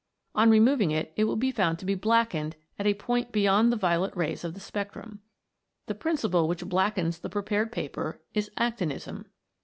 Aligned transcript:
On 0.33 0.49
removing 0.49 0.89
it 0.89 1.13
it 1.15 1.25
will 1.25 1.35
be 1.35 1.51
found 1.51 1.77
to 1.77 1.85
be 1.85 1.93
blackened 1.93 2.55
at 2.79 2.87
a 2.87 2.95
point 2.95 3.31
beyond 3.31 3.71
the 3.71 3.77
violet 3.77 4.17
rays 4.17 4.43
of 4.43 4.55
the 4.55 4.59
spectrum. 4.59 5.21
The 5.85 5.93
principle 5.93 6.47
which 6.47 6.65
black 6.65 6.97
ens 6.97 7.19
the 7.19 7.29
prepared 7.29 7.71
paper 7.71 8.19
is 8.33 8.49
actinism. 8.57 9.25